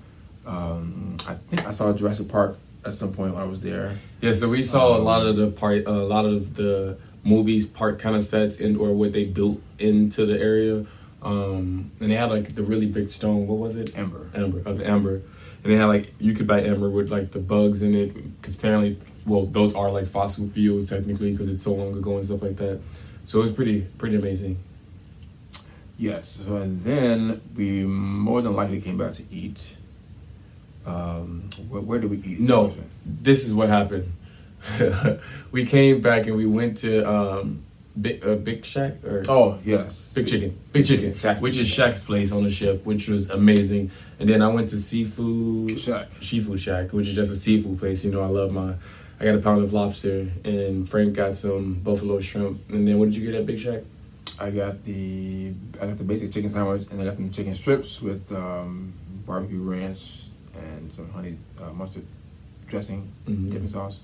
Um, 0.46 1.16
I 1.28 1.34
think 1.34 1.68
I 1.68 1.72
saw 1.72 1.94
Jurassic 1.94 2.28
Park 2.28 2.58
at 2.86 2.94
some 2.94 3.14
point 3.14 3.34
when 3.34 3.44
I 3.44 3.46
was 3.46 3.62
there. 3.62 3.96
Yeah, 4.22 4.32
so 4.32 4.50
we 4.50 4.64
saw 4.64 4.98
a 4.98 5.00
lot 5.00 5.26
of 5.26 5.36
the 5.36 5.48
part, 5.48 5.86
a 5.86 5.92
lot 5.92 6.26
of 6.26 6.56
the 6.56 6.98
movies 7.24 7.66
park 7.66 8.00
kind 8.00 8.16
of 8.16 8.24
sets 8.24 8.60
in 8.60 8.78
or 8.78 8.94
what 8.94 9.14
they 9.14 9.26
built 9.26 9.62
into 9.78 10.26
the 10.26 10.40
area, 10.40 10.86
um, 11.22 11.92
and 12.00 12.12
they 12.12 12.16
had 12.16 12.30
like 12.30 12.56
the 12.56 12.64
really 12.64 12.88
big 12.88 13.10
stone. 13.10 13.48
What 13.48 13.58
was 13.58 13.76
it? 13.76 13.98
Amber. 13.98 14.30
Amber 14.34 14.60
of 14.60 14.78
the 14.78 14.88
amber, 14.88 15.16
and 15.64 15.74
they 15.74 15.76
had 15.76 15.86
like 15.86 16.14
you 16.20 16.34
could 16.34 16.48
buy 16.48 16.62
amber 16.62 16.90
with 16.90 17.12
like 17.12 17.32
the 17.32 17.40
bugs 17.40 17.82
in 17.82 17.94
it 17.94 18.14
because 18.40 18.58
apparently, 18.58 18.98
well, 19.26 19.46
those 19.46 19.76
are 19.76 19.92
like 19.92 20.08
fossil 20.08 20.48
fuels 20.48 20.90
technically 20.90 21.32
because 21.32 21.50
it's 21.50 21.64
so 21.64 21.74
long 21.74 21.98
ago 21.98 22.16
and 22.16 22.26
stuff 22.26 22.42
like 22.42 22.56
that. 22.58 22.80
So 23.26 23.40
it 23.40 23.42
was 23.44 23.52
pretty 23.52 23.82
pretty 23.98 24.16
amazing. 24.16 24.58
Yes. 25.98 26.30
So 26.30 26.56
and 26.56 26.80
then 26.82 27.42
we 27.56 27.84
more 27.84 28.42
than 28.42 28.56
likely 28.56 28.80
came 28.80 28.98
back 28.98 29.14
to 29.14 29.24
eat. 29.30 29.76
Um, 30.86 31.50
where, 31.68 31.82
where 31.82 32.00
did 32.00 32.10
we 32.10 32.18
eat? 32.18 32.40
No, 32.40 32.74
this 33.06 33.46
is 33.46 33.54
what 33.54 33.68
happened. 33.68 34.12
we 35.52 35.66
came 35.66 36.02
back 36.02 36.28
and 36.28 36.36
we 36.36 36.46
went 36.46 36.78
to 36.78 37.04
um, 37.04 37.64
Big 38.00 38.26
uh, 38.26 38.36
Big 38.36 38.64
Shack 38.66 39.04
or 39.04 39.24
Oh 39.28 39.60
yes. 39.64 40.14
Big 40.14 40.28
Chicken, 40.28 40.58
Big 40.72 40.86
Chicken, 40.86 41.14
Shack. 41.16 41.42
which 41.42 41.58
is 41.58 41.68
Shaq's 41.70 42.04
place 42.04 42.32
on 42.32 42.44
the 42.44 42.52
ship, 42.52 42.86
which 42.86 43.08
was 43.10 43.30
amazing. 43.30 43.92
And 44.20 44.30
then 44.30 44.42
I 44.42 44.48
went 44.48 44.70
to 44.70 44.78
Seafood 44.78 45.80
Shack. 45.80 46.08
Seafood 46.22 46.60
Shack, 46.60 46.94
which 46.94 47.08
is 47.08 47.16
just 47.16 47.32
a 47.32 47.36
seafood 47.36 47.80
place. 47.80 48.06
You 48.06 48.12
know, 48.12 48.22
I 48.22 48.28
love 48.28 48.52
my. 48.54 48.74
I 49.20 49.26
got 49.26 49.36
a 49.36 49.40
pound 49.40 49.64
of 49.64 49.74
lobster, 49.74 50.28
and 50.46 50.88
Frank 50.88 51.14
got 51.16 51.36
some 51.36 51.74
buffalo 51.84 52.20
shrimp. 52.22 52.58
And 52.70 52.88
then 52.88 53.00
what 53.00 53.06
did 53.06 53.18
you 53.18 53.30
get 53.30 53.40
at 53.40 53.46
Big 53.46 53.60
Shack? 53.60 53.82
I 54.40 54.52
got 54.52 54.84
the 54.86 55.52
I 55.82 55.88
got 55.88 55.98
the 55.98 56.06
basic 56.06 56.32
chicken 56.32 56.50
sandwich, 56.50 56.84
and 56.92 57.02
I 57.02 57.06
got 57.06 57.16
some 57.16 57.30
chicken 57.32 57.54
strips 57.54 58.02
with 58.02 58.32
um, 58.32 58.94
barbecue 59.26 59.62
ranch 59.62 60.28
and 60.56 60.92
some 60.94 61.10
honey 61.12 61.36
uh, 61.62 61.74
mustard 61.74 62.06
dressing, 62.68 63.12
Mhm. 63.28 63.52
dipping 63.52 63.68
sauce. 63.68 64.00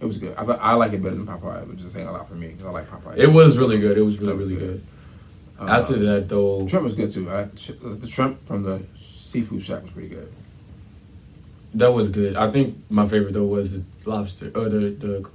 It 0.00 0.06
was 0.06 0.18
good. 0.18 0.34
I, 0.36 0.44
I 0.44 0.74
like 0.74 0.92
it 0.92 1.02
better 1.02 1.16
than 1.16 1.26
Popeye, 1.26 1.66
which 1.68 1.80
is 1.80 1.92
saying 1.92 2.06
a 2.06 2.12
lot 2.12 2.28
for 2.28 2.34
me 2.34 2.48
because 2.48 2.66
I 2.66 2.70
like 2.70 2.86
Popeye. 2.86 3.16
It 3.18 3.28
was 3.28 3.58
really 3.58 3.78
good. 3.78 3.98
It 3.98 4.02
was 4.02 4.18
really 4.18 4.34
really 4.34 4.56
good. 4.56 4.82
Uh, 5.60 5.66
After 5.68 5.94
that, 5.94 6.28
though, 6.28 6.66
shrimp 6.68 6.84
was 6.84 6.94
good 6.94 7.10
too. 7.10 7.28
I, 7.30 7.44
the 7.44 8.06
shrimp 8.06 8.38
from 8.46 8.62
the 8.62 8.82
seafood 8.94 9.60
shack 9.62 9.82
was 9.82 9.90
pretty 9.90 10.08
good. 10.08 10.28
That 11.74 11.92
was 11.92 12.10
good. 12.10 12.36
I 12.36 12.50
think 12.50 12.76
my 12.90 13.06
favorite 13.08 13.34
though 13.34 13.44
was 13.44 13.82
the 13.84 14.10
lobster 14.10 14.46
or 14.54 14.68
the 14.68 14.90
the 14.90 15.28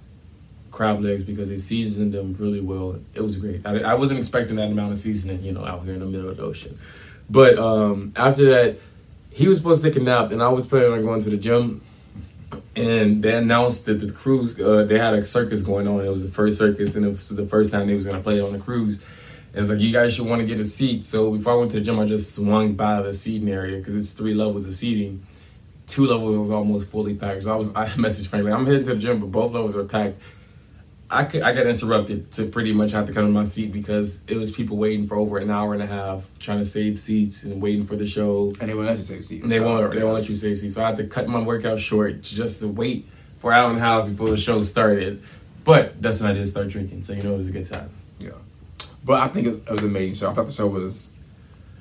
crab 0.72 1.01
legs 1.01 1.24
because 1.24 1.50
they 1.50 1.58
seasoned 1.58 2.13
them 2.13 2.34
really 2.39 2.62
well. 2.62 3.00
It 3.13 3.22
was 3.22 3.38
great. 3.38 3.65
I, 3.65 3.79
I 3.79 3.93
wasn't 3.96 4.20
expecting 4.20 4.55
that 4.55 4.72
amount 4.72 4.93
of 4.93 4.98
seasoning, 4.98 5.43
you 5.43 5.51
know, 5.51 5.65
out 5.65 5.84
here 5.84 5.93
in 5.93 6.00
the 6.00 6.05
middle 6.05 6.29
of 6.29 6.38
the 6.38 6.43
ocean. 6.43 6.75
But 7.29 7.60
um, 7.60 8.12
after 8.15 8.46
that, 8.46 8.77
he 9.32 9.48
was 9.48 9.58
supposed 9.58 9.84
to 9.84 9.89
take 9.89 10.00
a 10.01 10.03
nap, 10.03 10.32
and 10.32 10.41
I 10.41 10.50
was 10.50 10.65
planning 10.67 10.93
on 10.93 11.01
going 11.03 11.22
to 11.22 11.29
the 11.29 11.38
gym. 11.38 11.82
And 12.75 13.22
they 13.22 13.38
announced 13.38 13.86
that 13.86 13.96
the 13.96 14.12
cruise, 14.12 14.60
uh, 14.60 14.84
they 14.84 14.98
had 14.98 15.13
a 15.13 15.24
circus 15.25 15.62
going 15.62 15.88
on. 15.88 16.03
It 16.03 16.10
was 16.10 16.25
the 16.25 16.32
first 16.32 16.58
circus, 16.58 16.96
and 16.96 17.06
it 17.06 17.10
was 17.10 17.30
the 17.30 17.46
first 17.46 17.72
time 17.72 17.88
they 17.88 17.96
was 17.96 18.06
gonna 18.06 18.20
play 18.20 18.42
on 18.42 18.51
the 18.51 18.60
cruise. 18.60 19.03
And 19.53 19.62
it's 19.62 19.70
like 19.70 19.80
you 19.80 19.92
guys 19.92 20.15
should 20.15 20.27
want 20.27 20.42
to 20.42 20.48
get 20.48 20.60
a 20.60 20.65
seat. 20.65 21.06
So 21.06 21.32
before 21.32 21.53
I 21.53 21.56
went 21.58 21.72
to 21.72 21.77
the 21.77 21.84
gym, 21.86 22.00
I 22.00 22.06
just 22.06 22.34
swung 22.34 22.74
by 22.74 23.01
the 23.03 23.13
seating 23.13 23.50
area 23.50 23.77
because 23.77 23.96
it's 23.96 24.13
three 24.13 24.34
levels 24.34 24.65
of 24.65 24.74
seating 24.74 25.24
two 25.88 26.08
levels 26.08 26.38
was 26.38 26.51
almost 26.51 26.92
fully 26.92 27.15
packed. 27.15 27.44
So 27.44 27.53
I 27.53 27.56
was 27.56 27.75
I 27.75 27.86
messaged 27.86 28.27
Frank 28.27 28.46
like 28.46 28.53
I'm 28.53 28.65
heading 28.65 28.84
to 28.86 28.94
the 28.94 29.00
gym, 29.00 29.20
but 29.20 29.32
both 29.32 29.53
levels 29.53 29.75
are 29.75 29.84
packed. 29.84 30.22
I 31.13 31.25
could, 31.25 31.43
I 31.43 31.53
got 31.53 31.67
interrupted 31.67 32.32
to 32.34 32.46
pretty 32.46 32.74
much 32.74 32.91
have 32.91 33.05
to 33.05 33.13
come 33.13 33.25
to 33.25 33.32
my 33.32 33.43
seat 33.43 33.72
because 33.72 34.25
it 34.27 34.36
was 34.36 34.51
people 34.51 34.77
waiting 34.77 35.05
for 35.05 35.15
over 35.15 35.38
an 35.38 35.51
hour 35.51 35.74
and 35.74 35.84
a 35.84 35.86
half 35.86 36.27
trying 36.39 36.58
to 36.58 36.65
save 36.65 36.98
seats 36.98 37.43
and 37.43 37.62
waiting 37.62 37.86
for 37.86 37.96
the 37.96 38.08
show. 38.08 38.51
And 38.60 38.70
they 38.70 38.74
won't 38.74 38.88
let 38.88 38.98
you 38.98 39.03
save 39.03 39.24
seats. 39.24 39.43
And 39.43 39.51
they 39.51 39.60
so, 39.60 39.65
won't 39.65 39.93
they 39.93 40.03
won't 40.03 40.15
let 40.15 40.27
you 40.27 40.34
save 40.34 40.58
seats. 40.58 40.74
So 40.74 40.84
I 40.84 40.88
had 40.88 40.98
to 40.98 41.05
cut 41.05 41.27
my 41.27 41.39
workout 41.39 41.79
short 41.79 42.24
just 42.24 42.62
to 42.62 42.67
wait 42.67 43.05
for 43.05 43.51
an 43.51 43.60
hour 43.60 43.70
and 43.70 43.77
a 43.77 43.82
half 43.82 44.08
before 44.08 44.29
the 44.29 44.38
show 44.38 44.62
started. 44.63 45.22
But 45.63 46.01
that's 46.01 46.20
when 46.22 46.32
I 46.32 46.34
did 46.34 46.48
start 46.48 46.70
drinking, 46.70 47.03
so 47.03 47.13
you 47.13 47.24
know 47.24 47.36
it 47.36 47.38
was 47.38 47.50
a 47.50 47.53
good 47.53 47.65
time. 47.65 47.89
Yeah, 48.20 48.32
but 49.05 49.22
I 49.22 49.27
think 49.27 49.48
it, 49.48 49.70
was 49.70 49.82
an 49.82 49.89
amazing 49.89 50.15
show. 50.15 50.29
I 50.29 50.34
thought 50.34 50.48
the 50.48 50.51
show 50.51 50.67
was 50.67 51.15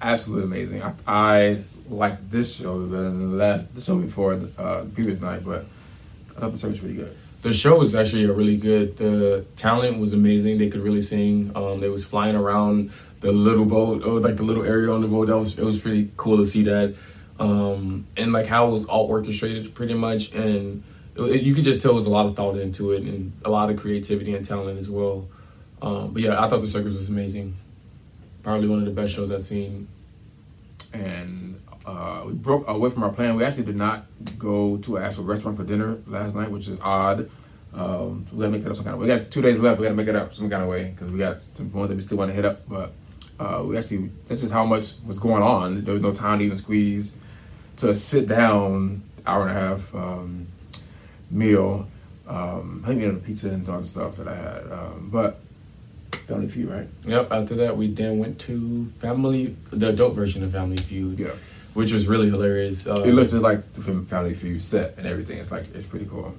absolutely 0.00 0.44
amazing. 0.44 0.82
I, 0.82 0.94
I 1.06 1.58
liked 1.88 2.30
this 2.30 2.60
show 2.60 2.78
better 2.86 3.10
than 3.10 3.32
the 3.32 3.36
last 3.36 3.74
the 3.74 3.80
show 3.80 3.98
before 3.98 4.34
uh, 4.34 4.84
the 4.84 4.90
previous 4.94 5.20
night, 5.20 5.42
but 5.44 5.64
I 6.36 6.40
thought 6.40 6.52
the 6.52 6.58
show 6.58 6.68
was 6.68 6.78
pretty 6.78 6.94
good. 6.96 7.16
The 7.42 7.52
show 7.52 7.78
was 7.78 7.94
actually 7.94 8.24
a 8.24 8.32
really 8.32 8.56
good. 8.56 8.96
The 8.98 9.44
talent 9.56 9.98
was 9.98 10.12
amazing. 10.12 10.58
They 10.58 10.68
could 10.68 10.80
really 10.80 11.00
sing. 11.00 11.50
Um, 11.56 11.80
they 11.80 11.88
was 11.88 12.04
flying 12.04 12.36
around 12.36 12.90
the 13.20 13.32
little 13.32 13.64
boat, 13.64 14.04
or 14.04 14.20
like 14.20 14.36
the 14.36 14.44
little 14.44 14.64
area 14.64 14.90
on 14.92 15.00
the 15.00 15.08
boat. 15.08 15.26
That 15.26 15.38
was 15.38 15.58
it 15.58 15.64
was 15.64 15.80
pretty 15.80 16.10
cool 16.16 16.36
to 16.36 16.44
see 16.44 16.62
that, 16.64 16.94
um, 17.40 18.06
and 18.16 18.32
like 18.32 18.46
how 18.46 18.68
it 18.68 18.72
was 18.72 18.84
all 18.86 19.06
orchestrated 19.06 19.74
pretty 19.74 19.94
much, 19.94 20.32
and 20.34 20.84
it, 21.16 21.42
you 21.42 21.54
could 21.54 21.64
just 21.64 21.82
tell 21.82 21.92
it 21.92 21.96
was 21.96 22.06
a 22.06 22.10
lot 22.10 22.26
of 22.26 22.36
thought 22.36 22.56
into 22.56 22.92
it 22.92 23.02
and 23.02 23.32
a 23.44 23.50
lot 23.50 23.70
of 23.70 23.76
creativity 23.76 24.34
and 24.34 24.44
talent 24.44 24.78
as 24.78 24.88
well. 24.88 25.26
Um, 25.80 26.12
but 26.12 26.22
yeah, 26.22 26.42
I 26.42 26.48
thought 26.48 26.60
the 26.60 26.68
circus 26.68 26.96
was 26.96 27.10
amazing. 27.10 27.54
Probably 28.44 28.68
one 28.68 28.78
of 28.78 28.84
the 28.84 28.92
best 28.92 29.12
shows 29.12 29.32
I've 29.32 29.42
seen. 29.42 29.88
and 30.94 31.51
uh, 31.84 32.22
we 32.26 32.34
broke 32.34 32.68
away 32.68 32.90
from 32.90 33.02
our 33.02 33.12
plan. 33.12 33.36
We 33.36 33.44
actually 33.44 33.64
did 33.64 33.76
not 33.76 34.04
go 34.38 34.76
to 34.78 34.96
an 34.96 35.02
actual 35.02 35.24
restaurant 35.24 35.56
for 35.56 35.64
dinner 35.64 35.98
last 36.06 36.34
night, 36.34 36.50
which 36.50 36.68
is 36.68 36.80
odd. 36.80 37.28
Um, 37.74 38.26
so 38.28 38.36
we 38.36 38.40
gotta 38.40 38.52
make 38.52 38.62
that 38.62 38.70
up 38.70 38.76
some 38.76 38.84
kind 38.84 38.94
of 38.94 39.00
way. 39.00 39.08
We 39.08 39.18
got 39.18 39.30
two 39.30 39.42
days 39.42 39.58
left. 39.58 39.80
We 39.80 39.84
gotta 39.84 39.96
make 39.96 40.08
it 40.08 40.16
up 40.16 40.32
some 40.32 40.50
kind 40.50 40.62
of 40.62 40.68
way 40.68 40.90
because 40.90 41.10
we 41.10 41.18
got 41.18 41.42
some 41.42 41.72
ones 41.72 41.88
that 41.88 41.96
we 41.96 42.02
still 42.02 42.18
want 42.18 42.30
to 42.30 42.34
hit 42.34 42.44
up. 42.44 42.68
But 42.68 42.92
uh, 43.40 43.64
we 43.66 43.76
actually 43.76 44.10
that's 44.28 44.42
just 44.42 44.52
how 44.52 44.64
much 44.64 44.94
was 45.06 45.18
going 45.18 45.42
on. 45.42 45.84
There 45.84 45.94
was 45.94 46.02
no 46.02 46.12
time 46.12 46.38
to 46.38 46.44
even 46.44 46.56
squeeze 46.56 47.18
to 47.78 47.94
sit 47.94 48.28
down 48.28 49.02
hour 49.26 49.42
and 49.42 49.50
a 49.50 49.54
half 49.54 49.94
um, 49.94 50.46
meal. 51.30 51.88
Um, 52.28 52.82
I 52.84 52.88
think 52.88 53.00
we 53.00 53.06
had 53.06 53.14
a 53.14 53.18
pizza 53.18 53.48
and 53.48 53.68
all 53.68 53.80
the 53.80 53.86
stuff 53.86 54.16
that 54.16 54.28
I 54.28 54.36
had. 54.36 54.70
Um, 54.70 55.10
but 55.12 55.40
Family 56.26 56.48
Feud, 56.48 56.68
right? 56.70 56.86
Yep. 57.04 57.32
After 57.32 57.54
that, 57.56 57.76
we 57.76 57.88
then 57.88 58.18
went 58.18 58.38
to 58.42 58.84
Family, 58.86 59.56
the 59.70 59.88
adult 59.88 60.14
version 60.14 60.44
of 60.44 60.52
Family 60.52 60.76
Feud. 60.76 61.18
Yeah. 61.18 61.32
Which 61.74 61.92
was 61.92 62.06
really 62.06 62.28
hilarious. 62.28 62.86
Uh, 62.86 63.02
It 63.06 63.14
looks 63.14 63.30
just 63.32 63.42
like 63.42 63.72
the 63.72 63.80
Family 63.82 64.34
Feud 64.34 64.60
set 64.60 64.98
and 64.98 65.06
everything. 65.06 65.38
It's 65.38 65.50
like 65.50 65.64
it's 65.74 65.86
pretty 65.86 66.06
cool. 66.06 66.34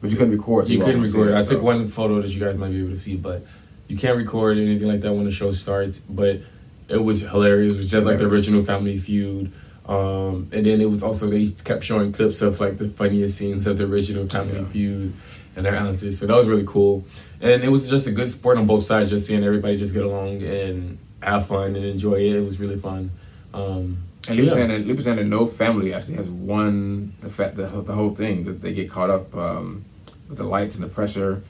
But 0.00 0.10
you 0.10 0.16
couldn't 0.16 0.32
record. 0.36 0.66
so 0.66 0.72
You 0.72 0.78
couldn't 0.80 1.02
record. 1.02 1.28
it, 1.28 1.34
I 1.36 1.44
took 1.44 1.62
one 1.62 1.86
photo 1.88 2.20
that 2.22 2.30
you 2.30 2.40
guys 2.40 2.56
might 2.56 2.70
be 2.70 2.78
able 2.78 2.90
to 2.90 2.96
see, 2.96 3.16
but 3.16 3.42
you 3.88 3.96
can't 3.96 4.16
record 4.16 4.56
anything 4.56 4.88
like 4.88 5.00
that 5.02 5.12
when 5.12 5.24
the 5.24 5.30
show 5.32 5.50
starts. 5.52 5.98
But 6.00 6.40
it 6.88 7.02
was 7.04 7.22
hilarious. 7.22 7.74
It 7.74 7.78
was 7.78 7.90
just 7.90 8.06
like 8.06 8.18
the 8.18 8.26
original 8.26 8.62
Family 8.62 8.96
Feud. 8.96 9.52
Um, 9.86 10.48
and 10.52 10.64
then 10.66 10.80
it 10.80 10.88
was 10.90 11.02
also 11.02 11.28
they 11.28 11.48
kept 11.64 11.82
showing 11.82 12.12
clips 12.12 12.40
of 12.42 12.60
like 12.60 12.76
the 12.76 12.88
funniest 12.88 13.38
scenes 13.38 13.66
of 13.66 13.76
the 13.78 13.84
original 13.84 14.26
Family 14.26 14.58
Yeah. 14.58 14.64
Feud 14.64 15.12
and 15.56 15.66
their 15.66 15.74
answers. 15.74 16.18
So 16.18 16.26
that 16.26 16.36
was 16.36 16.46
really 16.48 16.64
cool. 16.66 17.04
And 17.40 17.62
it 17.64 17.68
was 17.70 17.88
just 17.90 18.06
a 18.06 18.12
good 18.12 18.28
sport 18.28 18.56
on 18.58 18.66
both 18.66 18.82
sides. 18.84 19.10
Just 19.10 19.26
seeing 19.26 19.44
everybody 19.44 19.76
just 19.76 19.94
get 19.94 20.04
along 20.04 20.42
and 20.42 20.98
have 21.22 21.46
fun 21.46 21.74
and 21.76 21.84
enjoy 21.84 22.14
it. 22.14 22.36
It 22.36 22.44
was 22.44 22.60
really 22.60 22.76
fun. 22.76 23.10
Um, 23.52 23.98
And 24.28 24.38
was 24.40 24.56
yeah. 24.56 24.66
Lee 24.66 24.92
was 24.92 25.06
no 25.06 25.46
family 25.46 25.94
actually 25.94 26.16
has 26.16 26.28
won 26.28 27.12
the 27.20 27.30
fact 27.30 27.56
the, 27.56 27.66
the 27.66 27.92
whole 27.94 28.14
thing 28.14 28.44
that 28.44 28.62
they 28.62 28.72
get 28.74 28.90
caught 28.90 29.10
up 29.10 29.34
um, 29.34 29.82
with 30.28 30.38
the 30.38 30.44
lights 30.44 30.74
and 30.74 30.84
the 30.84 30.88
pressure. 30.88 31.42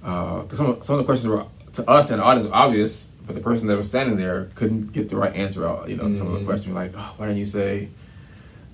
Because 0.00 0.56
some 0.56 0.70
of, 0.70 0.84
some 0.84 0.94
of 0.94 0.98
the 1.00 1.04
questions 1.04 1.28
were 1.28 1.44
to 1.74 1.88
us 1.90 2.10
and 2.10 2.20
the 2.20 2.24
audience 2.24 2.48
were 2.48 2.54
obvious, 2.54 3.06
but 3.26 3.34
the 3.34 3.40
person 3.40 3.68
that 3.68 3.76
was 3.76 3.88
standing 3.88 4.16
there 4.16 4.46
couldn't 4.56 4.92
get 4.92 5.08
the 5.08 5.16
right 5.16 5.34
answer 5.34 5.66
out. 5.66 5.88
You 5.88 5.96
know, 5.96 6.12
some 6.14 6.26
of 6.26 6.32
the 6.34 6.40
Mhm. 6.40 6.46
questions 6.46 6.74
like, 6.74 6.92
oh, 6.96 7.14
why 7.16 7.26
didn't 7.26 7.38
you 7.38 7.46
say? 7.46 7.88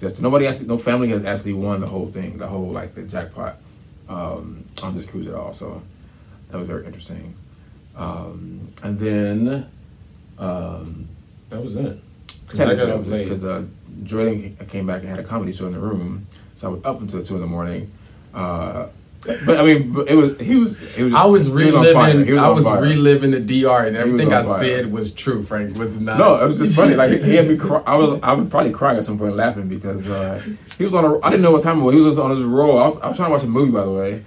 Just 0.01 0.23
nobody 0.23 0.47
actually, 0.47 0.69
no 0.69 0.79
family 0.79 1.09
has 1.09 1.25
actually 1.25 1.55
won 1.55 1.81
the 1.81 1.87
whole 1.89 2.07
thing, 2.07 2.39
the 2.39 2.47
whole 2.47 2.71
like 2.71 2.95
the 2.95 3.03
jackpot 3.03 3.57
um, 4.09 4.65
on 4.83 4.95
this 4.97 5.05
cruise 5.05 5.27
at 5.27 5.35
all. 5.35 5.53
So 5.53 5.83
that 6.51 6.59
was 6.59 6.67
very 6.67 6.87
interesting. 6.87 7.35
Um, 7.97 8.69
and 8.85 8.99
then. 8.99 9.67
Um, 10.39 11.09
that 11.51 11.61
was 11.61 11.75
it. 11.77 11.99
'Cause 12.49 12.61
I 12.61 12.75
got 12.75 12.89
up 12.89 13.07
late. 13.07 13.25
because 13.29 13.45
uh, 13.45 13.63
Jordan 14.03 14.57
came 14.69 14.87
back 14.87 15.01
and 15.03 15.11
had 15.11 15.19
a 15.19 15.25
comedy 15.25 15.53
show 15.53 15.67
in 15.67 15.73
the 15.73 15.79
room, 15.81 16.27
so 16.57 16.69
I 16.69 16.71
was 16.75 16.85
up 16.85 17.01
until 17.01 17.23
two 17.23 17.35
in 17.35 17.41
the 17.41 17.47
morning. 17.47 17.91
Uh, 18.35 18.87
but 19.45 19.59
I 19.59 19.65
mean, 19.65 19.95
it 20.09 20.15
was 20.15 20.39
he 20.41 20.55
was. 20.57 20.97
It 20.97 21.03
was 21.05 21.13
I 21.15 21.25
was 21.27 21.47
he 21.49 21.53
on 21.53 21.73
fire. 21.93 22.15
reliving. 22.15 22.27
He 22.27 22.33
was 22.33 22.43
I 22.43 22.49
was 22.51 22.71
reliving 22.81 23.31
the 23.33 23.41
DR, 23.41 23.87
and 23.87 23.97
everything 23.97 24.33
I 24.33 24.43
fire. 24.45 24.59
said 24.61 24.93
was 24.93 25.13
true. 25.13 25.43
Frank 25.43 25.77
was 25.77 26.01
not. 26.01 26.19
No, 26.19 26.43
it 26.43 26.47
was 26.47 26.59
just 26.59 26.79
funny. 26.79 26.95
Like 26.95 27.11
he 27.21 27.35
had 27.35 27.49
me. 27.49 27.57
Cry- 27.65 27.83
I 27.85 27.97
was. 27.97 28.21
I 28.23 28.33
was 28.35 28.49
probably 28.49 28.71
crying 28.73 28.97
at 28.97 29.05
some 29.05 29.19
point, 29.19 29.35
laughing 29.35 29.69
because 29.69 30.09
uh, 30.09 30.41
he 30.79 30.85
was 30.85 30.95
on 30.95 31.05
a. 31.05 31.19
I 31.21 31.31
didn't 31.31 31.43
know 31.43 31.51
what 31.53 31.63
time 31.65 31.81
it 31.81 31.83
was. 31.83 31.95
He 31.97 32.01
was 32.01 32.15
just 32.15 32.25
on 32.25 32.31
his 32.31 32.43
roll. 32.45 32.79
I 32.79 32.89
was, 32.89 33.01
I 33.01 33.09
was 33.09 33.17
trying 33.17 33.29
to 33.31 33.33
watch 33.35 33.43
a 33.45 33.49
movie, 33.49 33.73
by 33.73 33.85
the 33.85 33.93
way. 33.93 34.23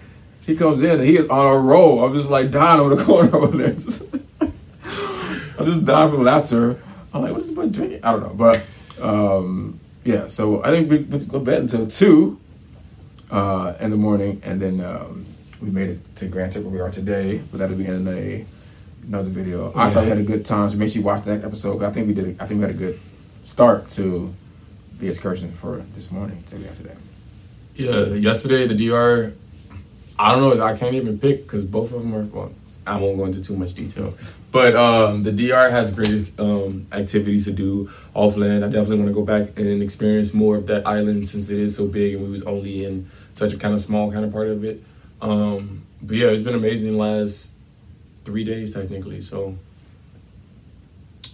He 0.45 0.55
comes 0.57 0.81
in 0.81 0.99
and 0.99 1.03
he 1.07 1.17
is 1.17 1.29
on 1.29 1.55
a 1.55 1.57
roll. 1.59 2.03
I'm 2.03 2.13
just 2.13 2.29
like 2.29 2.51
dying 2.51 2.81
over 2.81 2.93
the 2.95 3.03
corner 3.03 3.33
over 3.35 3.55
there. 3.57 3.69
I'm 5.59 5.65
just 5.65 5.85
dying 5.85 6.11
from 6.11 6.23
laughter. 6.23 6.77
I'm 7.13 7.21
like, 7.21 7.33
what's 7.33 7.45
this 7.45 7.55
boy 7.55 7.69
drinking? 7.69 8.03
I 8.03 8.11
don't 8.11 8.21
know, 8.21 8.33
but 8.33 8.99
um, 9.01 9.79
yeah. 10.03 10.27
So 10.27 10.63
I 10.63 10.69
think 10.69 10.89
we 10.89 10.99
went 10.99 11.23
to 11.23 11.29
go 11.29 11.39
to 11.39 11.45
bed 11.45 11.61
until 11.61 11.87
two 11.87 12.39
uh, 13.29 13.73
in 13.79 13.91
the 13.91 13.97
morning, 13.97 14.41
and 14.45 14.61
then 14.61 14.81
um, 14.81 15.25
we 15.61 15.69
made 15.69 15.89
it 15.89 16.15
to 16.17 16.27
Grand 16.27 16.53
Turk 16.53 16.63
where 16.63 16.73
we 16.73 16.79
are 16.79 16.89
today. 16.89 17.41
But 17.51 17.59
that'll 17.59 17.77
be 17.77 17.85
in 17.85 18.07
a, 18.07 18.45
another 19.07 19.29
video. 19.29 19.71
I 19.75 19.89
thought 19.89 20.03
we 20.03 20.09
had 20.09 20.19
a 20.19 20.23
good 20.23 20.45
time. 20.45 20.69
So 20.69 20.77
make 20.77 20.91
sure 20.91 21.01
you 21.01 21.05
watch 21.05 21.23
the 21.23 21.31
next 21.31 21.45
episode. 21.45 21.83
I 21.83 21.91
think 21.91 22.07
we 22.07 22.13
did. 22.13 22.39
I 22.39 22.45
think 22.45 22.59
we 22.59 22.61
had 22.61 22.71
a 22.71 22.77
good 22.77 22.97
start 23.43 23.89
to 23.89 24.33
the 24.99 25.09
excursion 25.09 25.51
for 25.51 25.77
this 25.95 26.11
morning 26.11 26.41
that 26.49 26.75
today. 26.75 26.95
Yeah, 27.75 28.05
yesterday 28.15 28.67
the 28.67 28.75
DR. 28.75 29.33
I 30.19 30.35
don't 30.35 30.57
know. 30.57 30.63
I 30.63 30.77
can't 30.77 30.93
even 30.93 31.17
pick 31.17 31.43
because 31.43 31.65
both 31.65 31.93
of 31.93 32.01
them 32.01 32.13
are. 32.13 32.23
Well, 32.23 32.51
I 32.85 32.97
won't 32.97 33.17
go 33.17 33.25
into 33.25 33.43
too 33.43 33.55
much 33.55 33.73
detail, 33.75 34.13
but 34.51 34.75
um, 34.75 35.23
the 35.23 35.31
DR 35.31 35.69
has 35.69 35.93
great 35.93 36.31
um, 36.39 36.87
activities 36.91 37.45
to 37.45 37.53
do 37.53 37.87
offland. 38.15 38.63
I 38.63 38.69
definitely 38.69 38.97
want 38.97 39.09
to 39.09 39.13
go 39.13 39.23
back 39.23 39.57
and 39.59 39.83
experience 39.83 40.33
more 40.33 40.55
of 40.55 40.67
that 40.67 40.87
island 40.87 41.27
since 41.27 41.49
it 41.49 41.59
is 41.59 41.75
so 41.75 41.87
big 41.87 42.15
and 42.15 42.23
we 42.23 42.31
was 42.31 42.43
only 42.43 42.85
in 42.85 43.07
such 43.33 43.53
a 43.53 43.57
kind 43.57 43.73
of 43.73 43.81
small 43.81 44.11
kind 44.11 44.25
of 44.25 44.31
part 44.31 44.47
of 44.47 44.63
it. 44.63 44.81
Um, 45.21 45.83
but 46.01 46.17
yeah, 46.17 46.27
it's 46.27 46.43
been 46.43 46.55
amazing 46.55 46.97
last 46.97 47.57
three 48.25 48.43
days 48.43 48.73
technically. 48.73 49.21
So 49.21 49.55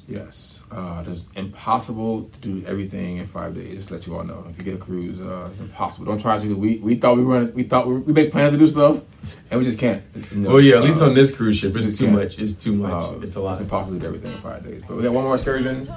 Yes, 0.10 0.64
uh, 0.72 1.04
it's 1.06 1.28
impossible 1.36 2.24
to 2.30 2.40
do 2.40 2.66
everything 2.66 3.18
in 3.18 3.26
five 3.28 3.54
days. 3.56 3.76
Just 3.76 3.92
let 3.92 4.08
you 4.08 4.16
all 4.16 4.24
know, 4.24 4.46
if 4.50 4.58
you 4.58 4.64
get 4.64 4.76
a 4.76 4.78
cruise, 4.78 5.20
uh, 5.20 5.50
it's 5.52 5.60
impossible. 5.60 6.06
Don't 6.06 6.22
try 6.22 6.38
to. 6.40 6.56
We 6.56 6.78
we 6.80 6.96
thought 6.96 7.18
we 7.18 7.26
were. 7.26 7.46
We 7.54 7.64
thought 7.64 7.88
we, 7.88 7.98
we 7.98 8.14
make 8.14 8.32
plans 8.32 8.52
to 8.54 8.58
do 8.58 8.68
stuff, 8.70 9.04
and 9.52 9.60
we 9.60 9.66
just 9.66 9.78
can't. 9.80 10.02
No. 10.34 10.52
well, 10.52 10.62
yeah, 10.62 10.78
at 10.78 10.84
least 10.84 11.02
Uh, 11.02 11.08
on 11.08 11.14
this 11.14 11.36
cruise 11.36 11.58
ship, 11.58 11.76
it's 11.76 11.98
too 11.98 12.06
can't. 12.06 12.18
much. 12.20 12.40
It's 12.40 12.54
too 12.56 12.74
much. 12.76 12.92
Uh, 13.04 13.20
it's 13.22 13.36
a 13.36 13.42
lot. 13.42 13.52
It's 13.52 13.62
impossible 13.62 13.96
to 13.96 14.00
do 14.00 14.08
everything 14.08 14.32
in 14.32 14.38
five 14.38 14.64
days. 14.64 14.82
But 14.88 14.96
we 14.96 15.04
got 15.04 15.12
one 15.12 15.26
more 15.26 15.36
excursion, 15.36 15.90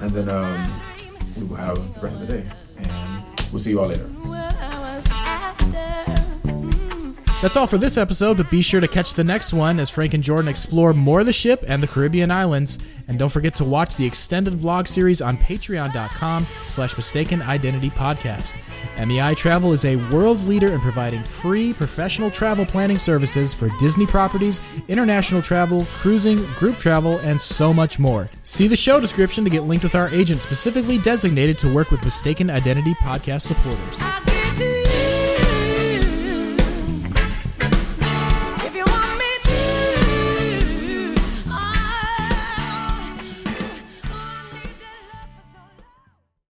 and 0.00 0.10
then 0.12 0.28
um, 0.28 0.70
we 1.38 1.44
will 1.44 1.56
have 1.56 1.76
the 1.94 2.00
rest 2.02 2.20
of 2.20 2.26
the 2.26 2.26
day. 2.36 2.44
And 2.76 3.22
we'll 3.50 3.60
see 3.62 3.70
you 3.70 3.80
all 3.80 3.86
later. 3.88 4.10
That's 7.44 7.58
all 7.58 7.66
for 7.66 7.76
this 7.76 7.98
episode, 7.98 8.38
but 8.38 8.50
be 8.50 8.62
sure 8.62 8.80
to 8.80 8.88
catch 8.88 9.12
the 9.12 9.22
next 9.22 9.52
one 9.52 9.78
as 9.78 9.90
Frank 9.90 10.14
and 10.14 10.24
Jordan 10.24 10.48
explore 10.48 10.94
more 10.94 11.20
of 11.20 11.26
the 11.26 11.32
ship 11.34 11.62
and 11.68 11.82
the 11.82 11.86
Caribbean 11.86 12.30
islands. 12.30 12.78
And 13.06 13.18
don't 13.18 13.28
forget 13.28 13.54
to 13.56 13.66
watch 13.66 13.96
the 13.96 14.06
extended 14.06 14.54
vlog 14.54 14.88
series 14.88 15.20
on 15.20 15.36
patreon.com 15.36 16.46
slash 16.68 16.96
mistaken 16.96 17.42
identity 17.42 17.90
podcast. 17.90 18.56
MEI 18.96 19.34
Travel 19.34 19.74
is 19.74 19.84
a 19.84 19.96
world 20.10 20.42
leader 20.44 20.72
in 20.72 20.80
providing 20.80 21.22
free 21.22 21.74
professional 21.74 22.30
travel 22.30 22.64
planning 22.64 22.98
services 22.98 23.52
for 23.52 23.68
Disney 23.78 24.06
properties, 24.06 24.62
international 24.88 25.42
travel, 25.42 25.84
cruising, 25.92 26.46
group 26.54 26.78
travel, 26.78 27.18
and 27.18 27.38
so 27.38 27.74
much 27.74 27.98
more. 27.98 28.30
See 28.42 28.68
the 28.68 28.74
show 28.74 29.00
description 29.00 29.44
to 29.44 29.50
get 29.50 29.64
linked 29.64 29.84
with 29.84 29.94
our 29.94 30.08
agent 30.08 30.40
specifically 30.40 30.96
designated 30.96 31.58
to 31.58 31.70
work 31.70 31.90
with 31.90 32.02
Mistaken 32.04 32.48
Identity 32.48 32.94
podcast 32.94 33.42
supporters. 33.42 34.02